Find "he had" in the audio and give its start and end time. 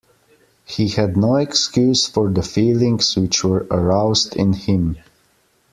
0.65-1.15